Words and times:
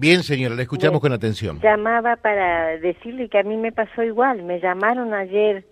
Bien, 0.00 0.22
señora, 0.22 0.54
la 0.54 0.62
escuchamos 0.62 0.98
con 0.98 1.12
atención. 1.12 1.60
Llamaba 1.60 2.16
para 2.16 2.78
decirle 2.78 3.28
que 3.28 3.36
a 3.36 3.42
mí 3.42 3.58
me 3.58 3.70
pasó 3.70 4.02
igual. 4.02 4.42
Me 4.44 4.58
llamaron 4.58 5.12
ayer 5.12 5.62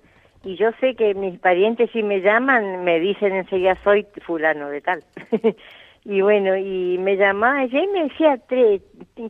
y 0.45 0.55
yo 0.57 0.69
sé 0.81 0.95
que 0.97 1.15
mis 1.15 1.39
parientes 1.39 1.91
si 1.93 2.03
me 2.03 2.21
llaman 2.21 2.85
me 2.85 3.01
dicen 3.01 3.35
enseguida 3.35 3.79
soy 3.83 4.07
fulano 4.27 4.69
de 4.69 4.83
tal. 4.83 5.03
y 6.05 6.21
bueno, 6.21 6.59
y 6.59 6.99
me 6.99 7.17
llamaba 7.17 7.63
ella 7.63 7.83
y 7.83 7.87
me 7.87 8.03
decía 8.03 8.39
tres, 8.47 8.83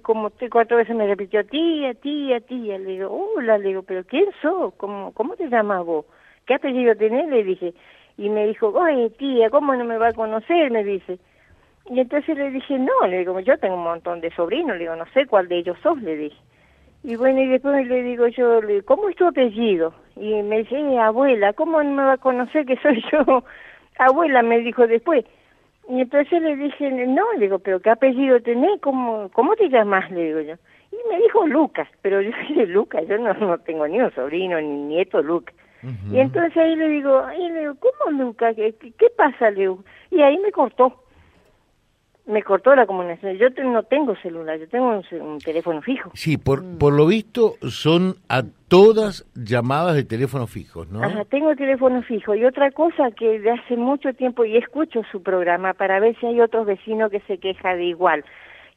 como 0.02 0.30
tres, 0.30 0.50
cuatro 0.50 0.78
veces 0.78 0.96
me 0.96 1.06
repitió 1.06 1.46
tía, 1.46 1.94
tía, 1.94 2.40
tía. 2.40 2.76
Le 2.78 2.90
digo, 2.90 3.08
hola, 3.36 3.56
le 3.56 3.68
digo, 3.68 3.84
pero 3.84 4.02
¿quién 4.02 4.24
sos? 4.42 4.74
¿Cómo, 4.78 5.12
cómo 5.12 5.36
te 5.36 5.48
llamas 5.48 5.84
vos? 5.84 6.06
¿Qué 6.44 6.54
apellido 6.54 6.96
tenés? 6.96 7.28
Le 7.28 7.44
dije. 7.44 7.72
Y 8.16 8.30
me 8.30 8.48
dijo, 8.48 8.70
oye, 8.70 9.10
tía, 9.10 9.48
¿cómo 9.48 9.76
no 9.76 9.84
me 9.84 9.96
va 9.96 10.08
a 10.08 10.12
conocer? 10.12 10.72
Me 10.72 10.82
dice. 10.82 11.20
Y 11.90 12.00
entonces 12.00 12.36
le 12.36 12.50
dije, 12.50 12.78
no, 12.78 13.06
le 13.06 13.18
digo, 13.18 13.40
yo 13.40 13.56
tengo 13.58 13.76
un 13.76 13.84
montón 13.84 14.20
de 14.20 14.30
sobrinos, 14.32 14.76
le 14.76 14.84
digo, 14.84 14.96
no 14.96 15.06
sé 15.14 15.26
cuál 15.26 15.48
de 15.48 15.58
ellos 15.58 15.78
sos, 15.82 16.00
le 16.02 16.16
dije. 16.16 16.36
Y 17.02 17.16
bueno, 17.16 17.40
y 17.40 17.46
después 17.46 17.86
le 17.86 18.02
digo 18.02 18.26
yo, 18.28 18.60
le, 18.60 18.82
¿cómo 18.82 19.08
es 19.08 19.16
tu 19.16 19.26
apellido? 19.26 19.94
Y 20.16 20.42
me 20.42 20.58
dice, 20.58 20.78
eh, 20.78 20.98
abuela, 20.98 21.52
¿cómo 21.52 21.82
no 21.82 21.90
me 21.90 22.02
va 22.02 22.14
a 22.14 22.18
conocer 22.18 22.66
que 22.66 22.76
soy 22.76 23.02
yo? 23.10 23.44
abuela, 23.98 24.42
me 24.42 24.58
dijo 24.58 24.86
después. 24.86 25.24
Y 25.88 26.02
entonces 26.02 26.42
le 26.42 26.56
dije, 26.56 26.90
no, 26.90 27.32
le 27.34 27.40
digo, 27.40 27.60
pero 27.60 27.80
¿qué 27.80 27.90
apellido 27.90 28.42
tenés? 28.42 28.80
¿Cómo, 28.82 29.30
cómo 29.32 29.56
te 29.56 29.70
llamas? 29.70 30.10
Le 30.10 30.24
digo 30.24 30.40
yo. 30.40 30.54
Y 30.92 31.08
me 31.08 31.18
dijo 31.22 31.46
Lucas, 31.46 31.88
pero 32.02 32.20
yo 32.20 32.30
dije 32.48 32.66
Lucas, 32.66 33.04
yo 33.08 33.16
no, 33.16 33.32
no 33.32 33.58
tengo 33.58 33.88
ni 33.88 34.00
un 34.00 34.12
sobrino 34.14 34.60
ni 34.60 34.82
nieto 34.82 35.22
Lucas. 35.22 35.54
Y 36.10 36.18
entonces 36.18 36.56
ahí 36.56 36.74
le 36.74 36.88
digo, 36.88 37.20
ahí 37.20 37.48
le 37.50 37.60
digo, 37.60 37.74
¿cómo 37.78 38.24
Lucas? 38.24 38.56
¿Qué, 38.56 38.74
qué 38.74 39.06
pasa, 39.16 39.50
le 39.50 39.60
digo? 39.60 39.84
Y 40.10 40.20
ahí 40.20 40.36
me 40.38 40.50
cortó 40.50 41.04
me 42.28 42.42
cortó 42.42 42.74
la 42.76 42.86
comunicación. 42.86 43.36
Yo 43.38 43.48
no 43.64 43.82
tengo 43.82 44.14
celular, 44.16 44.58
yo 44.58 44.68
tengo 44.68 45.00
un, 45.12 45.38
teléfono 45.38 45.80
fijo. 45.80 46.10
Sí, 46.14 46.36
por, 46.36 46.62
por 46.78 46.92
lo 46.92 47.06
visto 47.06 47.54
son 47.62 48.16
a 48.28 48.42
todas 48.68 49.26
llamadas 49.34 49.96
de 49.96 50.04
teléfono 50.04 50.46
fijo, 50.46 50.84
¿no? 50.84 51.02
Ajá, 51.02 51.24
tengo 51.24 51.56
teléfono 51.56 52.02
fijo. 52.02 52.34
Y 52.34 52.44
otra 52.44 52.70
cosa 52.70 53.10
que 53.12 53.40
de 53.40 53.50
hace 53.50 53.76
mucho 53.76 54.12
tiempo, 54.12 54.44
y 54.44 54.58
escucho 54.58 55.02
su 55.10 55.22
programa 55.22 55.72
para 55.72 56.00
ver 56.00 56.16
si 56.20 56.26
hay 56.26 56.40
otros 56.40 56.66
vecinos 56.66 57.10
que 57.10 57.20
se 57.20 57.38
quejan 57.38 57.78
de 57.78 57.84
igual, 57.84 58.24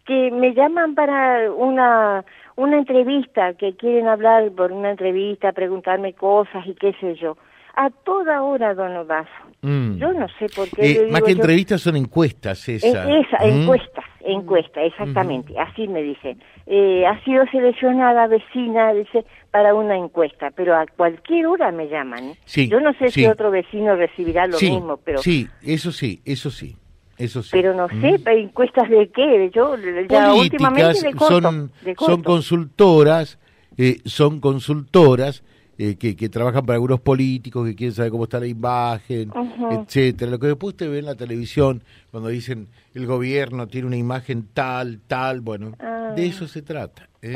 que 0.06 0.31
me 0.31 0.53
llaman 0.53 0.95
para 0.95 1.52
una, 1.52 2.23
una 2.56 2.78
entrevista, 2.78 3.53
que 3.56 3.75
quieren 3.75 4.08
hablar 4.08 4.50
por 4.52 4.72
una 4.72 4.92
entrevista, 4.92 5.52
preguntarme 5.52 6.14
cosas 6.14 6.66
y 6.66 6.73
qué 6.73 6.94
sé 7.02 7.16
yo 7.16 7.38
a 7.75 7.89
toda 7.89 8.41
hora, 8.44 8.73
don 8.73 8.95
Odazo. 8.97 9.30
Mm. 9.61 9.97
Yo 9.97 10.11
no 10.14 10.27
sé 10.39 10.47
por 10.55 10.69
qué. 10.69 10.91
Eh, 10.91 11.08
más 11.11 11.22
que 11.22 11.31
entrevistas 11.31 11.81
son 11.81 11.95
encuestas, 11.95 12.67
esa. 12.67 12.88
esa, 12.88 13.38
mm. 13.39 13.61
encuestas, 13.61 14.05
encuesta, 14.22 14.81
exactamente, 14.81 15.58
así 15.59 15.88
me 15.88 16.02
dicen. 16.02 16.41
Eh, 16.66 17.05
ha 17.05 17.23
sido 17.23 17.45
seleccionada 17.52 18.28
vecina, 18.28 18.94
dice, 18.94 19.25
para 19.52 19.73
una 19.73 19.95
encuesta, 19.95 20.52
pero 20.55 20.75
a 20.75 20.86
cualquier 20.88 21.45
hora 21.47 21.72
me 21.72 21.88
llaman. 21.88 22.33
Sí, 22.45 22.67
Yo 22.67 22.80
no 22.80 22.94
sé 22.94 23.09
si 23.09 23.25
otro 23.28 23.52
vecino 23.52 23.95
recibirá 23.95 24.47
lo 24.47 24.59
mismo, 24.59 24.97
pero... 24.97 25.19
Sí, 25.19 25.47
eso 25.63 25.91
sí, 25.91 26.22
eso 26.25 26.50
sí. 26.50 26.75
Eso 27.17 27.44
sí. 27.44 27.50
Pero 27.52 27.75
no 27.75 27.88
sé, 27.88 28.17
mm. 28.17 28.28
encuestas 28.30 28.89
de 28.89 29.09
qué, 29.09 29.52
yo 29.53 29.75
ya 30.09 30.33
últimamente 30.33 31.08
de 31.08 31.13
son, 31.19 31.72
son 32.00 32.23
consultoras, 32.23 33.38
eh, 33.78 33.97
son 34.06 34.39
consultoras 34.39 35.44
eh, 35.84 35.98
que, 35.98 36.16
que, 36.16 36.30
trabajan 36.30 36.64
para 36.64 36.76
algunos 36.76 37.00
políticos 37.00 37.68
que 37.68 37.76
quieren 37.76 37.96
saber 37.96 38.12
cómo 38.12 38.26
está 38.26 38.40
la 38.40 38.46
imagen, 38.46 39.32
etcétera. 39.72 40.30
Lo 40.30 40.38
que 40.38 40.46
después 40.46 40.78
te 40.78 40.88
ve 40.88 41.00
en 41.00 41.06
la 41.06 41.16
televisión 41.16 41.82
cuando 42.12 42.30
dicen 42.30 42.68
el 42.94 43.08
gobierno 43.08 43.66
tiene 43.66 43.88
una 43.88 43.98
imagen 43.98 44.50
tal, 44.54 45.00
tal, 45.08 45.42
bueno, 45.42 45.72
ah. 45.80 46.14
de 46.16 46.28
eso 46.28 46.48
se 46.48 46.62
trata. 46.62 47.09
¿eh? 47.24 47.34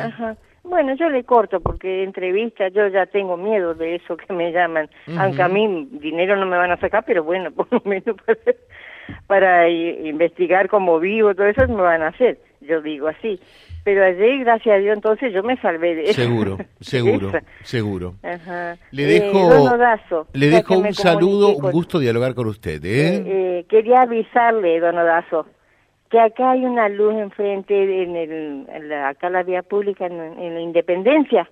Bueno, 0.62 0.96
yo 0.96 1.10
le 1.10 1.24
corto 1.24 1.60
porque 1.60 2.04
entrevista 2.04 2.68
yo 2.68 2.88
ya 2.88 3.08
tengo 3.08 3.36
miedo 3.36 3.74
de 3.74 3.96
eso 3.96 4.16
que 4.16 4.32
me 4.32 4.52
llaman, 4.52 4.92
aunque 5.18 5.42
a 5.42 5.48
mí 5.48 5.88
dinero 5.94 6.36
no 6.36 6.46
me 6.46 6.58
van 6.58 6.70
a 6.70 6.78
sacar, 6.78 7.04
pero 7.04 7.24
bueno, 7.24 7.50
por 7.56 7.68
lo 7.72 7.82
menos 7.84 8.16
para, 8.28 8.38
para 9.28 9.70
investigar 9.70 10.70
cómo 10.70 11.00
vivo, 11.00 11.34
todo 11.36 11.48
eso 11.48 11.68
me 11.68 11.82
van 11.82 12.02
a 12.02 12.08
hacer, 12.08 12.40
yo 12.62 12.82
digo 12.82 13.08
así 13.08 13.40
pero 13.86 14.04
ayer, 14.04 14.40
gracias 14.40 14.76
a 14.76 14.80
Dios, 14.80 14.96
entonces 14.96 15.32
yo 15.32 15.44
me 15.44 15.56
salvé 15.58 15.94
de 15.94 16.04
eso. 16.06 16.14
Seguro, 16.14 16.58
seguro, 16.82 17.32
seguro. 17.62 18.16
Le 18.90 19.04
eh, 19.04 19.22
dejo, 19.22 20.26
le 20.34 20.48
dejo 20.48 20.80
un 20.80 20.92
saludo, 20.92 21.56
un 21.56 21.72
gusto 21.72 22.00
dialogar 22.00 22.34
con 22.34 22.48
usted. 22.48 22.84
¿eh? 22.84 23.24
¿eh? 23.28 23.66
quería 23.70 24.02
avisarle, 24.02 24.80
don 24.80 24.98
Odazo, 24.98 25.46
que 26.10 26.20
acá 26.20 26.54
hay 26.54 26.66
una 26.66 26.90
luz 26.90 27.14
enfrente, 27.14 27.76
en, 27.76 28.16
el, 28.16 28.92
acá 28.92 29.30
la 29.30 29.44
vía 29.44 29.62
pública, 29.62 30.08
en, 30.08 30.56
la 30.56 30.62
Independencia. 30.62 31.48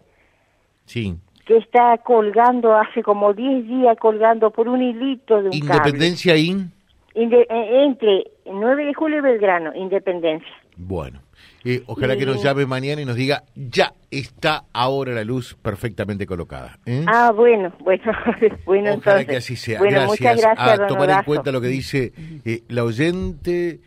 Sí. 0.86 1.16
Que 1.46 1.58
está 1.58 2.00
colgando, 2.00 2.76
hace 2.76 3.04
como 3.04 3.34
10 3.34 3.68
días 3.68 3.96
colgando 4.00 4.50
por 4.50 4.68
un 4.68 4.82
hilito 4.82 5.40
de 5.40 5.50
un 5.50 5.54
¿Independencia 5.54 6.36
in? 6.36 6.72
Eh, 7.16 7.84
entre 7.86 8.24
9 8.46 8.86
de 8.86 8.94
julio 8.94 9.20
y 9.20 9.22
Belgrano, 9.22 9.74
Independencia. 9.76 10.50
Bueno. 10.76 11.22
Eh, 11.66 11.84
ojalá 11.86 12.18
que 12.18 12.26
nos 12.26 12.44
llame 12.44 12.66
mañana 12.66 13.02
y 13.02 13.06
nos 13.06 13.16
diga, 13.16 13.44
ya 13.56 13.94
está 14.12 14.66
ahora 14.74 15.14
la 15.14 15.24
luz 15.24 15.56
perfectamente 15.62 16.26
colocada. 16.26 16.80
¿eh? 16.86 17.06
Ah, 17.08 17.32
bueno, 17.32 17.72
bueno, 17.80 18.04
bueno 18.66 18.96
Ojalá 18.96 19.24
que 19.26 19.38
así 19.38 19.56
sea. 19.56 19.80
gracias. 19.80 20.08
Muchas 20.08 20.42
gracias 20.42 20.80
a 20.80 20.88
tomar 20.88 21.10
en 21.10 21.24
cuenta 21.24 21.52
lo 21.52 21.62
que 21.62 21.68
dice 21.68 22.12
eh, 22.44 22.64
la 22.68 22.84
oyente, 22.84 23.80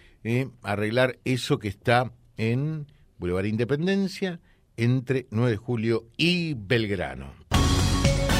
arreglar 0.62 1.16
eso 1.24 1.58
que 1.58 1.68
está 1.68 2.12
en 2.36 2.86
Boulevard 3.18 3.46
Independencia 3.46 4.40
entre 4.76 5.26
9 5.30 5.50
de 5.50 5.56
julio 5.56 6.04
y 6.16 6.54
Belgrano 6.54 7.46